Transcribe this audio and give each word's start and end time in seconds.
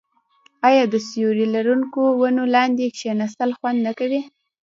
آیا 0.67 0.83
د 0.93 0.95
سیوري 1.09 1.47
لرونکو 1.55 2.01
ونو 2.19 2.43
لاندې 2.55 2.85
کیناستل 2.99 3.49
خوند 3.57 3.79
نه 3.87 3.91
کوي؟ 3.99 4.21